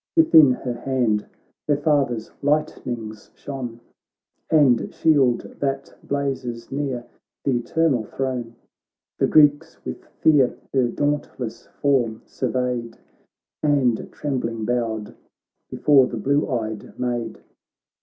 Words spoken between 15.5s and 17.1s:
before the blue eyed